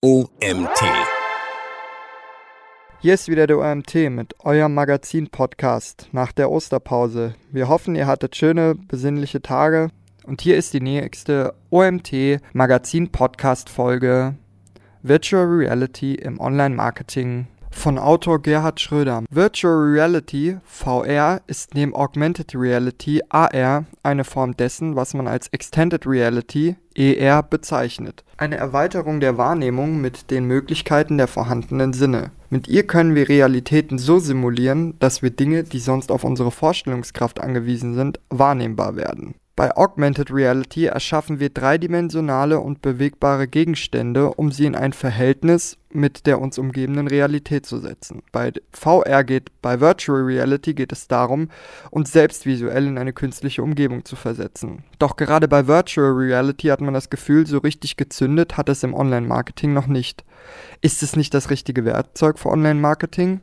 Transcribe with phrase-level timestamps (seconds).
[0.00, 0.78] OMT.
[3.00, 7.34] Hier ist wieder der OMT mit eurem Magazin-Podcast nach der Osterpause.
[7.50, 9.88] Wir hoffen, ihr hattet schöne, besinnliche Tage.
[10.22, 14.36] Und hier ist die nächste OMT Magazin-Podcast-Folge
[15.02, 19.24] Virtual Reality im Online-Marketing von Autor Gerhard Schröder.
[19.30, 26.06] Virtual Reality, VR, ist neben Augmented Reality, AR, eine Form dessen, was man als Extended
[26.06, 28.24] Reality, ER, bezeichnet.
[28.36, 32.32] Eine Erweiterung der Wahrnehmung mit den Möglichkeiten der vorhandenen Sinne.
[32.50, 37.40] Mit ihr können wir Realitäten so simulieren, dass wir Dinge, die sonst auf unsere Vorstellungskraft
[37.40, 39.34] angewiesen sind, wahrnehmbar werden.
[39.58, 46.28] Bei Augmented Reality erschaffen wir dreidimensionale und bewegbare Gegenstände, um sie in ein Verhältnis mit
[46.28, 48.22] der uns umgebenden Realität zu setzen.
[48.30, 51.48] Bei VR geht, bei Virtual Reality geht es darum,
[51.90, 54.84] uns selbst visuell in eine künstliche Umgebung zu versetzen.
[55.00, 58.94] Doch gerade bei Virtual Reality hat man das Gefühl, so richtig gezündet hat es im
[58.94, 60.24] Online-Marketing noch nicht.
[60.82, 63.40] Ist es nicht das richtige Werkzeug für Online-Marketing?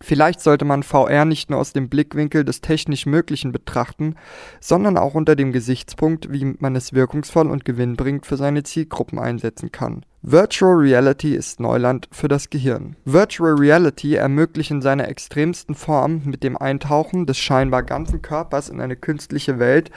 [0.00, 4.14] Vielleicht sollte man VR nicht nur aus dem Blickwinkel des technisch Möglichen betrachten,
[4.60, 9.72] sondern auch unter dem Gesichtspunkt, wie man es wirkungsvoll und gewinnbringend für seine Zielgruppen einsetzen
[9.72, 10.04] kann.
[10.22, 12.96] Virtual Reality ist Neuland für das Gehirn.
[13.04, 18.80] Virtual Reality ermöglicht in seiner extremsten Form mit dem Eintauchen des scheinbar ganzen Körpers in
[18.80, 19.92] eine künstliche Welt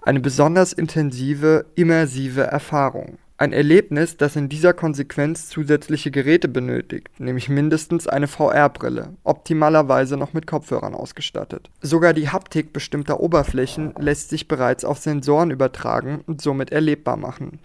[0.00, 3.18] eine besonders intensive, immersive Erfahrung.
[3.38, 10.32] Ein Erlebnis, das in dieser Konsequenz zusätzliche Geräte benötigt, nämlich mindestens eine VR-Brille, optimalerweise noch
[10.32, 11.68] mit Kopfhörern ausgestattet.
[11.82, 17.58] Sogar die Haptik bestimmter Oberflächen lässt sich bereits auf Sensoren übertragen und somit erlebbar machen.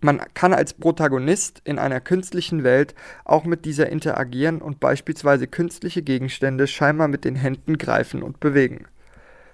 [0.00, 6.02] Man kann als Protagonist in einer künstlichen Welt auch mit dieser interagieren und beispielsweise künstliche
[6.02, 8.86] Gegenstände scheinbar mit den Händen greifen und bewegen.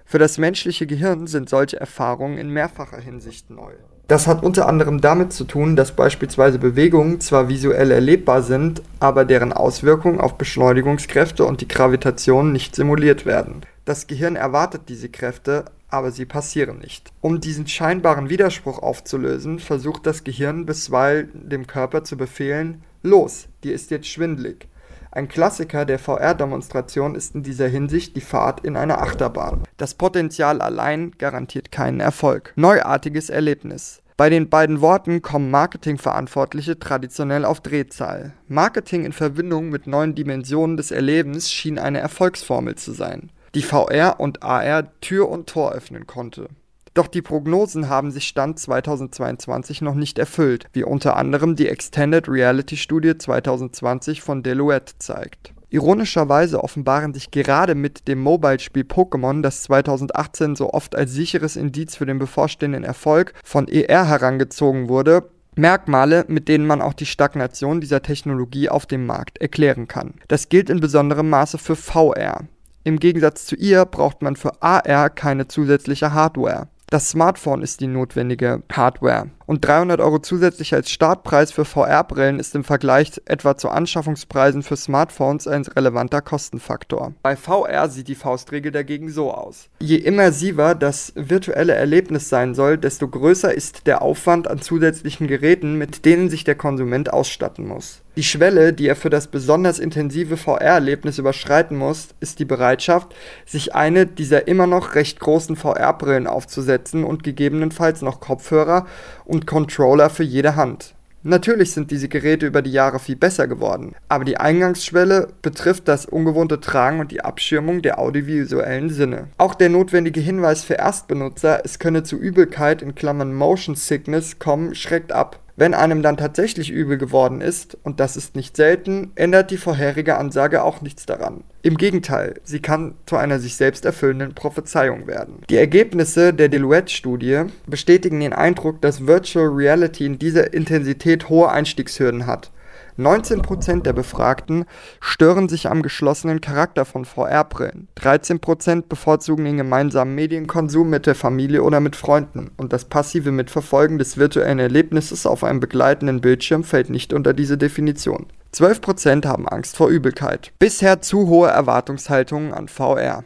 [0.03, 3.73] Für das menschliche Gehirn sind solche Erfahrungen in mehrfacher Hinsicht neu.
[4.07, 9.23] Das hat unter anderem damit zu tun, dass beispielsweise Bewegungen zwar visuell erlebbar sind, aber
[9.23, 13.61] deren Auswirkungen auf Beschleunigungskräfte und die Gravitation nicht simuliert werden.
[13.85, 17.11] Das Gehirn erwartet diese Kräfte, aber sie passieren nicht.
[17.21, 23.73] Um diesen scheinbaren Widerspruch aufzulösen, versucht das Gehirn bisweilen dem Körper zu befehlen, los, dir
[23.73, 24.67] ist jetzt schwindlig.
[25.15, 29.61] Ein Klassiker der VR-Demonstration ist in dieser Hinsicht die Fahrt in einer Achterbahn.
[29.77, 32.51] Das Potenzial allein garantiert keinen Erfolg.
[32.55, 34.01] Neuartiges Erlebnis.
[34.17, 38.33] Bei den beiden Worten kommen Marketingverantwortliche traditionell auf Drehzahl.
[38.47, 44.19] Marketing in Verbindung mit neuen Dimensionen des Erlebens schien eine Erfolgsformel zu sein, die VR
[44.19, 46.47] und AR Tür und Tor öffnen konnte.
[46.93, 52.29] Doch die Prognosen haben sich Stand 2022 noch nicht erfüllt, wie unter anderem die Extended
[52.29, 55.53] Reality Studie 2020 von Deloitte zeigt.
[55.71, 61.95] Ironischerweise offenbaren sich gerade mit dem Mobile-Spiel Pokémon, das 2018 so oft als sicheres Indiz
[61.95, 67.81] für den bevorstehenden Erfolg von ER herangezogen wurde, Merkmale, mit denen man auch die Stagnation
[67.81, 70.13] dieser Technologie auf dem Markt erklären kann.
[70.27, 72.41] Das gilt in besonderem Maße für VR.
[72.83, 76.67] Im Gegensatz zu ihr braucht man für AR keine zusätzliche Hardware.
[76.93, 79.31] Das Smartphone ist die notwendige Hardware.
[79.47, 84.77] Und 300 Euro zusätzlich als Startpreis für VR-Brillen ist im Vergleich etwa zu Anschaffungspreisen für
[84.77, 87.15] Smartphones ein relevanter Kostenfaktor.
[87.23, 89.69] Bei VR sieht die Faustregel dagegen so aus.
[89.79, 95.79] Je immersiver das virtuelle Erlebnis sein soll, desto größer ist der Aufwand an zusätzlichen Geräten,
[95.79, 98.02] mit denen sich der Konsument ausstatten muss.
[98.15, 103.73] Die Schwelle, die er für das besonders intensive VR-Erlebnis überschreiten muss, ist die Bereitschaft, sich
[103.73, 108.85] eine dieser immer noch recht großen VR-Brillen aufzusetzen und gegebenenfalls noch Kopfhörer
[109.25, 110.93] und Controller für jede Hand.
[111.25, 116.05] Natürlich sind diese Geräte über die Jahre viel besser geworden, aber die Eingangsschwelle betrifft das
[116.05, 119.29] ungewohnte Tragen und die Abschirmung der audiovisuellen Sinne.
[119.37, 124.75] Auch der notwendige Hinweis für Erstbenutzer, es könne zu Übelkeit in Klammern Motion Sickness kommen,
[124.75, 125.39] schreckt ab.
[125.55, 130.17] Wenn einem dann tatsächlich übel geworden ist, und das ist nicht selten, ändert die vorherige
[130.17, 131.43] Ansage auch nichts daran.
[131.61, 135.43] Im Gegenteil, sie kann zu einer sich selbst erfüllenden Prophezeiung werden.
[135.49, 142.25] Die Ergebnisse der Deloitte-Studie bestätigen den Eindruck, dass Virtual Reality in dieser Intensität hohe Einstiegshürden
[142.25, 142.51] hat.
[142.97, 144.65] 19% der Befragten
[144.99, 147.87] stören sich am geschlossenen Charakter von VR-Brillen.
[147.97, 152.51] 13% bevorzugen den gemeinsamen Medienkonsum mit der Familie oder mit Freunden.
[152.57, 157.57] Und das passive Mitverfolgen des virtuellen Erlebnisses auf einem begleitenden Bildschirm fällt nicht unter diese
[157.57, 158.27] Definition.
[158.53, 160.51] 12% haben Angst vor Übelkeit.
[160.59, 163.23] Bisher zu hohe Erwartungshaltungen an VR.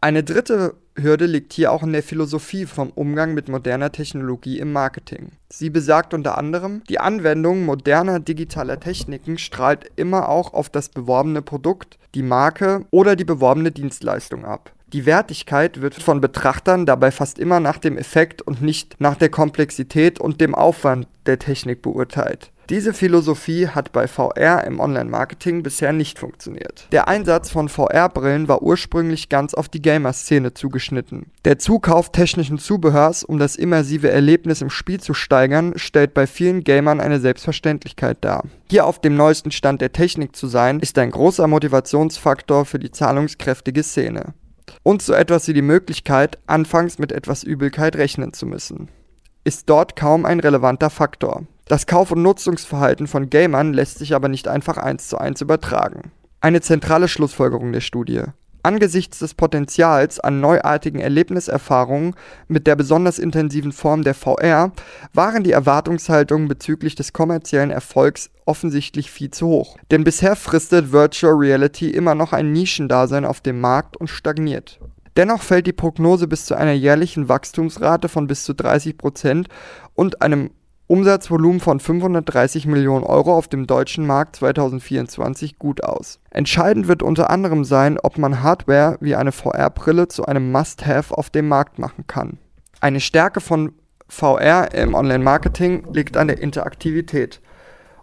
[0.00, 4.72] Eine dritte Hürde liegt hier auch in der Philosophie vom Umgang mit moderner Technologie im
[4.72, 5.32] Marketing.
[5.50, 11.42] Sie besagt unter anderem, die Anwendung moderner digitaler Techniken strahlt immer auch auf das beworbene
[11.42, 14.72] Produkt, die Marke oder die beworbene Dienstleistung ab.
[14.92, 19.30] Die Wertigkeit wird von Betrachtern dabei fast immer nach dem Effekt und nicht nach der
[19.30, 22.52] Komplexität und dem Aufwand der Technik beurteilt.
[22.68, 26.88] Diese Philosophie hat bei VR im Online-Marketing bisher nicht funktioniert.
[26.90, 31.30] Der Einsatz von VR-Brillen war ursprünglich ganz auf die Gamer-Szene zugeschnitten.
[31.44, 36.64] Der Zukauf technischen Zubehörs, um das immersive Erlebnis im Spiel zu steigern, stellt bei vielen
[36.64, 38.44] Gamern eine Selbstverständlichkeit dar.
[38.68, 42.90] Hier auf dem neuesten Stand der Technik zu sein, ist ein großer Motivationsfaktor für die
[42.90, 44.34] zahlungskräftige Szene.
[44.82, 48.88] Und so etwas wie die Möglichkeit, anfangs mit etwas Übelkeit rechnen zu müssen.
[49.44, 51.44] Ist dort kaum ein relevanter Faktor.
[51.66, 56.12] Das Kauf- und Nutzungsverhalten von Gamern lässt sich aber nicht einfach eins zu eins übertragen.
[56.40, 58.22] Eine zentrale Schlussfolgerung der Studie.
[58.66, 62.16] Angesichts des Potenzials an neuartigen Erlebniserfahrungen
[62.48, 64.72] mit der besonders intensiven Form der VR
[65.14, 69.76] waren die Erwartungshaltungen bezüglich des kommerziellen Erfolgs offensichtlich viel zu hoch.
[69.92, 74.80] Denn bisher fristet Virtual Reality immer noch ein Nischendasein auf dem Markt und stagniert.
[75.16, 79.46] Dennoch fällt die Prognose bis zu einer jährlichen Wachstumsrate von bis zu 30%
[79.94, 80.50] und einem
[80.88, 86.20] Umsatzvolumen von 530 Millionen Euro auf dem deutschen Markt 2024 gut aus.
[86.30, 91.28] Entscheidend wird unter anderem sein, ob man Hardware wie eine VR-Brille zu einem Must-Have auf
[91.28, 92.38] dem Markt machen kann.
[92.80, 93.72] Eine Stärke von
[94.06, 97.40] VR im Online-Marketing liegt an der Interaktivität.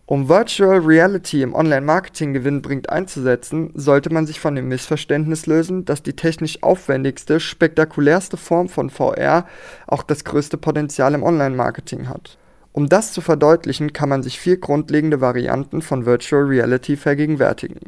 [0.06, 6.04] Um Virtual Reality im Online-Marketing gewinnbringend einzusetzen, sollte man sich von dem Missverständnis lösen, dass
[6.04, 9.48] die technisch aufwendigste, spektakulärste Form von VR
[9.88, 12.38] auch das größte Potenzial im Online-Marketing hat.
[12.74, 17.80] Um das zu verdeutlichen, kann man sich vier grundlegende Varianten von Virtual Reality vergegenwärtigen.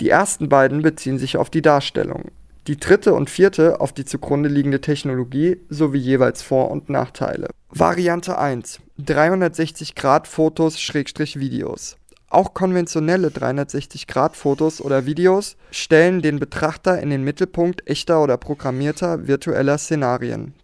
[0.00, 2.32] Die ersten beiden beziehen sich auf die Darstellung,
[2.66, 7.48] die dritte und vierte auf die zugrunde liegende Technologie sowie jeweils Vor- und Nachteile.
[7.70, 11.96] Variante 1 360 Grad Fotos/Videos.
[12.28, 18.36] Auch konventionelle 360 Grad Fotos oder Videos stellen den Betrachter in den Mittelpunkt echter oder
[18.36, 20.54] programmierter virtueller Szenarien.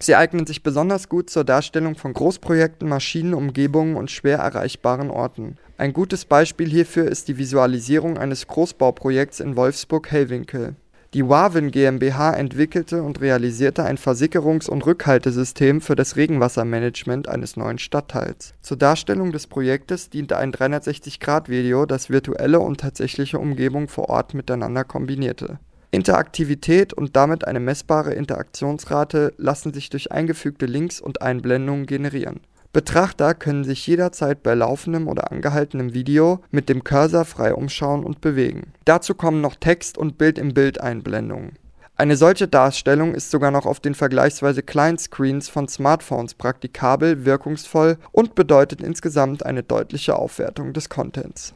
[0.00, 5.56] Sie eignen sich besonders gut zur Darstellung von Großprojekten, Maschinen, Umgebungen und schwer erreichbaren Orten.
[5.78, 10.76] Ein gutes Beispiel hierfür ist die Visualisierung eines Großbauprojekts in Wolfsburg-Hellwinkel.
[11.14, 17.78] Die Wavin GmbH entwickelte und realisierte ein Versickerungs- und Rückhaltesystem für das Regenwassermanagement eines neuen
[17.78, 18.54] Stadtteils.
[18.62, 24.82] Zur Darstellung des Projektes diente ein 360-Grad-Video, das virtuelle und tatsächliche Umgebung vor Ort miteinander
[24.82, 25.60] kombinierte
[25.94, 32.40] Interaktivität und damit eine messbare Interaktionsrate lassen sich durch eingefügte Links und Einblendungen generieren.
[32.72, 38.20] Betrachter können sich jederzeit bei laufendem oder angehaltenem Video mit dem Cursor frei umschauen und
[38.20, 38.72] bewegen.
[38.84, 41.52] Dazu kommen noch Text- und Bild-im-Bild-Einblendungen.
[41.96, 47.98] Eine solche Darstellung ist sogar noch auf den vergleichsweise kleinen Screens von Smartphones praktikabel, wirkungsvoll
[48.10, 51.54] und bedeutet insgesamt eine deutliche Aufwertung des Contents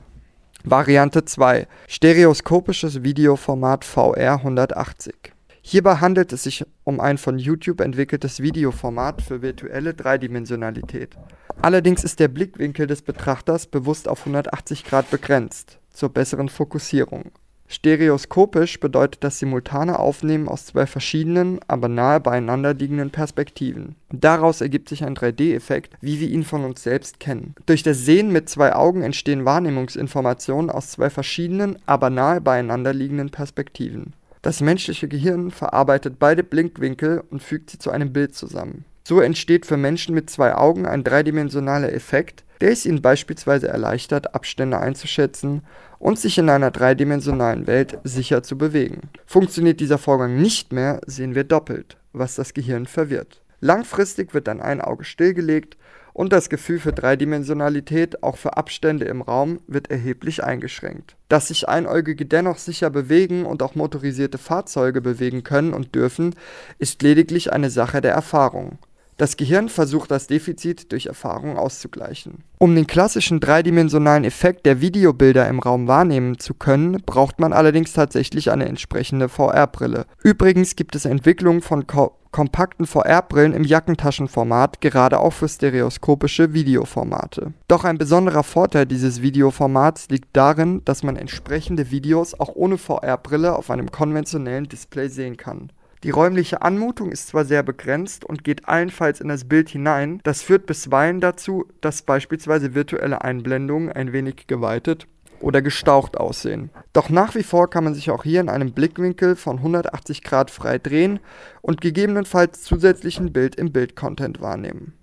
[0.65, 5.15] Variante 2 Stereoskopisches Videoformat VR 180
[5.63, 11.17] Hierbei handelt es sich um ein von YouTube entwickeltes Videoformat für virtuelle Dreidimensionalität.
[11.63, 17.31] Allerdings ist der Blickwinkel des Betrachters bewusst auf 180 Grad begrenzt, zur besseren Fokussierung
[17.71, 23.95] Stereoskopisch bedeutet das simultane Aufnehmen aus zwei verschiedenen, aber nahe beieinander liegenden Perspektiven.
[24.11, 27.55] Daraus ergibt sich ein 3D-Effekt, wie wir ihn von uns selbst kennen.
[27.67, 33.29] Durch das Sehen mit zwei Augen entstehen Wahrnehmungsinformationen aus zwei verschiedenen, aber nahe beieinander liegenden
[33.29, 34.15] Perspektiven.
[34.41, 38.87] Das menschliche Gehirn verarbeitet beide Blickwinkel und fügt sie zu einem Bild zusammen.
[39.09, 44.35] So entsteht für Menschen mit zwei Augen ein dreidimensionaler Effekt, der es ihnen beispielsweise erleichtert,
[44.35, 45.63] Abstände einzuschätzen
[45.99, 49.09] und sich in einer dreidimensionalen Welt sicher zu bewegen.
[49.25, 53.41] Funktioniert dieser Vorgang nicht mehr, sehen wir doppelt, was das Gehirn verwirrt.
[53.61, 55.79] Langfristig wird dann ein Auge stillgelegt
[56.13, 61.17] und das Gefühl für Dreidimensionalität auch für Abstände im Raum wird erheblich eingeschränkt.
[61.31, 66.35] Dass sich Einäugige dennoch sicher bewegen und auch motorisierte Fahrzeuge bewegen können und dürfen,
[66.79, 68.77] ist lediglich eine Sache der Erfahrung.
[69.19, 72.45] Das Gehirn versucht das Defizit durch Erfahrung auszugleichen.
[72.59, 77.93] Um den klassischen dreidimensionalen Effekt der Videobilder im Raum wahrnehmen zu können, braucht man allerdings
[77.93, 80.07] tatsächlich eine entsprechende VR-Brille.
[80.23, 87.55] Übrigens gibt es Entwicklungen von ko kompakten VR-Brillen im Jackentaschenformat, gerade auch für stereoskopische Videoformate.
[87.69, 93.57] Doch ein besonderer Vorteil dieses Videoformats liegt darin, dass man entsprechende Videos auch ohne VR-Brille
[93.57, 95.73] auf einem konventionellen Display sehen kann.
[96.05, 100.43] Die räumliche Anmutung ist zwar sehr begrenzt und geht allenfalls in das Bild hinein, das
[100.43, 105.07] führt bisweilen dazu, dass beispielsweise virtuelle Einblendungen ein wenig geweitet
[105.41, 106.71] oder gestaucht aussehen.
[106.93, 110.51] Doch nach wie vor kann man sich auch hier in einem Blickwinkel von 180 Grad
[110.51, 111.21] frei drehen
[111.63, 114.98] und gegebenenfalls zusätzlichen Bild im Bild-Content wahrnehmen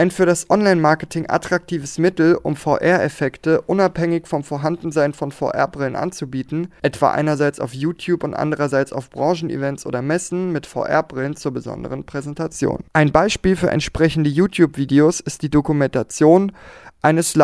[0.00, 7.10] Ein für das Online-Marketing attraktives Mittel, um VR-Effekte unabhängig vom Vorhandensein von VR-Brillen anzubieten, etwa
[7.10, 12.82] einerseits auf YouTube und andererseits auf Branchenevents oder Messen mit VR-Brillen zur besonderen Präsentation.
[12.94, 16.52] Ein Beispiel für entsprechende YouTube-Videos ist die Dokumentation
[17.02, 17.36] eines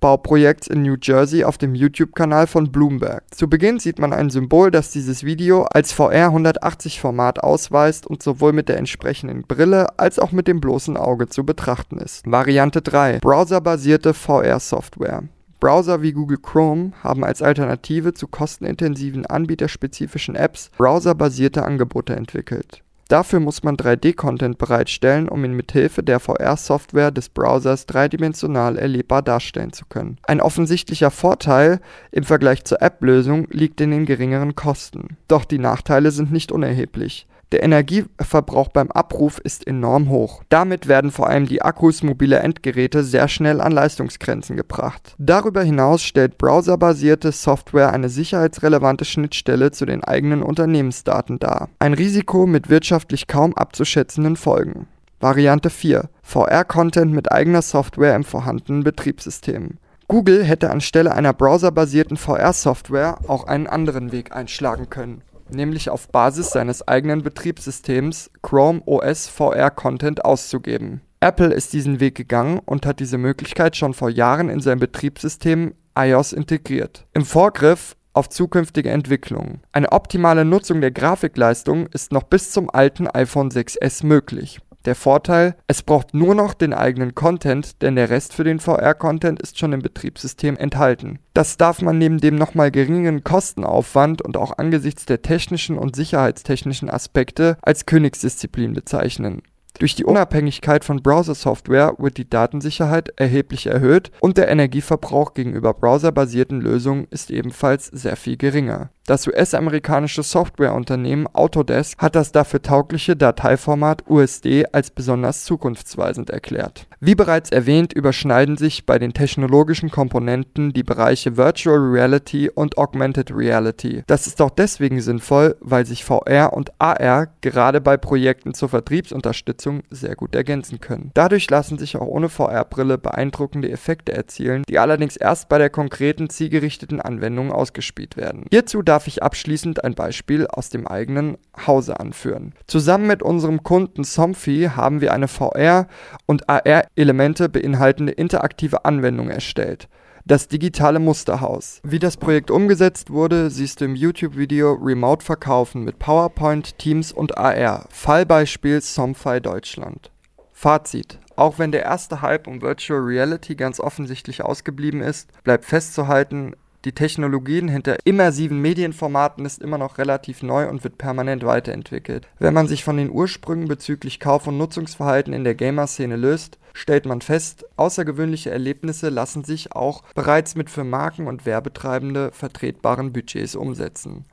[0.00, 3.22] Leitungsbauprojekts in New Jersey auf dem YouTube-Kanal von Bloomberg.
[3.34, 8.22] Zu Beginn sieht man ein Symbol, das dieses Video als VR 180 Format ausweist und
[8.22, 12.30] sowohl mit der entsprechenden Brille als auch mit dem bloßen Auge zu betrachten ist.
[12.30, 13.18] Variante 3.
[13.18, 15.24] Browserbasierte VR-Software.
[15.60, 22.82] Browser wie Google Chrome haben als Alternative zu kostenintensiven anbieterspezifischen Apps browserbasierte Angebote entwickelt.
[23.10, 29.72] Dafür muss man 3D-Content bereitstellen, um ihn mithilfe der VR-Software des Browsers dreidimensional erlebbar darstellen
[29.72, 30.18] zu können.
[30.28, 31.80] Ein offensichtlicher Vorteil
[32.12, 35.16] im Vergleich zur App-Lösung liegt in den geringeren Kosten.
[35.26, 37.26] Doch die Nachteile sind nicht unerheblich.
[37.52, 40.44] Der Energieverbrauch beim Abruf ist enorm hoch.
[40.50, 45.16] Damit werden vor allem die Akkus mobiler Endgeräte sehr schnell an Leistungsgrenzen gebracht.
[45.18, 51.68] Darüber hinaus stellt browserbasierte Software eine sicherheitsrelevante Schnittstelle zu den eigenen Unternehmensdaten dar.
[51.80, 54.86] Ein Risiko mit wirtschaftlich kaum abzuschätzenden Folgen.
[55.18, 56.08] Variante 4.
[56.22, 59.78] VR-Content mit eigener Software im vorhandenen Betriebssystem.
[60.06, 65.22] Google hätte anstelle einer browserbasierten VR-Software auch einen anderen Weg einschlagen können
[65.54, 71.00] nämlich auf Basis seines eigenen Betriebssystems Chrome OS VR Content auszugeben.
[71.20, 75.74] Apple ist diesen Weg gegangen und hat diese Möglichkeit schon vor Jahren in sein Betriebssystem
[75.96, 77.06] iOS integriert.
[77.12, 79.60] Im Vorgriff auf zukünftige Entwicklungen.
[79.72, 84.60] Eine optimale Nutzung der Grafikleistung ist noch bis zum alten iPhone 6s möglich.
[84.86, 89.40] Der Vorteil, es braucht nur noch den eigenen Content, denn der Rest für den VR-Content
[89.42, 91.18] ist schon im Betriebssystem enthalten.
[91.34, 96.88] Das darf man neben dem nochmal geringeren Kostenaufwand und auch angesichts der technischen und sicherheitstechnischen
[96.88, 99.42] Aspekte als Königsdisziplin bezeichnen.
[99.80, 106.60] Durch die Unabhängigkeit von Browser-Software wird die Datensicherheit erheblich erhöht und der Energieverbrauch gegenüber browserbasierten
[106.60, 114.08] Lösungen ist ebenfalls sehr viel geringer das US-amerikanische Softwareunternehmen Autodesk hat das dafür taugliche Dateiformat
[114.08, 116.86] USD als besonders zukunftsweisend erklärt.
[117.02, 123.34] Wie bereits erwähnt, überschneiden sich bei den technologischen Komponenten die Bereiche Virtual Reality und Augmented
[123.34, 124.02] Reality.
[124.06, 129.82] Das ist auch deswegen sinnvoll, weil sich VR und AR gerade bei Projekten zur Vertriebsunterstützung
[129.88, 131.10] sehr gut ergänzen können.
[131.14, 136.28] Dadurch lassen sich auch ohne VR-Brille beeindruckende Effekte erzielen, die allerdings erst bei der konkreten
[136.28, 138.44] zielgerichteten Anwendung ausgespielt werden.
[138.50, 142.52] Hierzu darf ich abschließend ein Beispiel aus dem eigenen Hause anführen.
[142.66, 145.86] Zusammen mit unserem Kunden Somfy haben wir eine VR-
[146.26, 146.50] und
[146.96, 149.88] AR-Elemente beinhaltende interaktive Anwendung erstellt
[150.26, 151.80] das digitale Musterhaus.
[151.82, 157.38] Wie das Projekt umgesetzt wurde, siehst du im YouTube-Video Remote Verkaufen mit PowerPoint, Teams und
[157.38, 157.86] AR.
[157.90, 160.10] Fallbeispiel Somfy Deutschland.
[160.52, 161.18] Fazit.
[161.36, 166.52] Auch wenn der erste Hype um Virtual Reality ganz offensichtlich ausgeblieben ist, bleibt festzuhalten,
[166.86, 172.26] die Technologien hinter immersiven Medienformaten ist immer noch relativ neu und wird permanent weiterentwickelt.
[172.38, 177.04] Wenn man sich von den Ursprüngen bezüglich Kauf- und Nutzungsverhalten in der Gamer-Szene löst, stellt
[177.04, 183.56] man fest, außergewöhnliche Erlebnisse lassen sich auch bereits mit für Marken und Werbetreibende vertretbaren Budgets
[183.56, 184.24] umsetzen.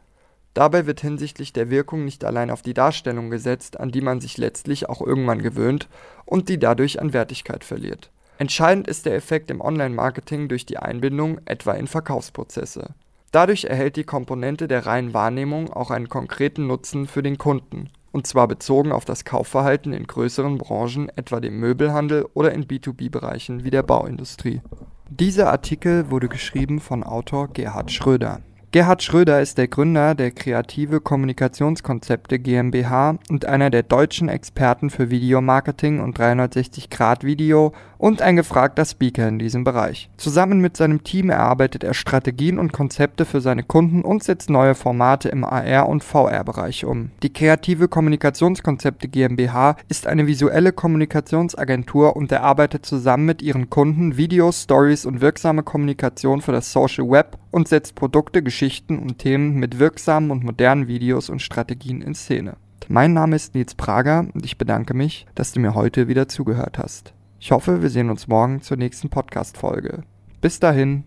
[0.54, 4.38] Dabei wird hinsichtlich der Wirkung nicht allein auf die Darstellung gesetzt, an die man sich
[4.38, 5.90] letztlich auch irgendwann gewöhnt
[6.26, 11.40] und die dadurch an Wertigkeit verliert Entscheidend ist der Effekt im Online-Marketing durch die Einbindung
[11.46, 12.94] etwa in Verkaufsprozesse.
[13.32, 18.26] Dadurch erhält die Komponente der reinen Wahrnehmung auch einen konkreten Nutzen für den Kunden, und
[18.28, 23.72] zwar bezogen auf das Kaufverhalten in größeren Branchen, etwa dem Möbelhandel oder in B2B-Bereichen wie
[23.72, 24.62] der Bauindustrie.
[25.10, 28.42] Dieser Artikel wurde geschrieben von Autor Gerhard Schröder
[28.74, 35.10] Gerhard Schröder ist der Gründer der Kreative Kommunikationskonzepte GmbH und einer der deutschen Experten für
[35.10, 40.10] Videomarketing und 360-Grad-Video und ein gefragter Speaker in diesem Bereich.
[40.18, 44.76] Zusammen mit seinem Team erarbeitet er Strategien und Konzepte für seine Kunden und setzt neue
[44.76, 47.12] Formate im AR- und VR-Bereich um.
[47.24, 54.64] Die Kreative Kommunikationskonzepte GmbH ist eine visuelle Kommunikationsagentur und erarbeitet zusammen mit ihren Kunden Videos,
[54.64, 59.80] Stories und wirksame Kommunikation für das Social Web und setzt Produkte, Geschichten und Themen mit
[59.80, 62.58] wirksamen und modernen Videos und Strategien in Szene.
[62.90, 66.78] Mein Name ist Nils Prager und ich bedanke mich, dass du mir heute wieder zugehört
[66.78, 67.14] hast.
[67.40, 70.04] Ich hoffe, wir sehen uns morgen zur nächsten Podcast-Folge.
[70.42, 71.04] Bis dahin.